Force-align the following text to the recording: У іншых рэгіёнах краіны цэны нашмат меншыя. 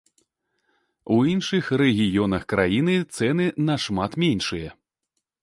У 1.15 1.17
іншых 1.33 1.69
рэгіёнах 1.81 2.43
краіны 2.55 2.95
цэны 3.19 3.45
нашмат 3.69 4.11
меншыя. 4.27 4.75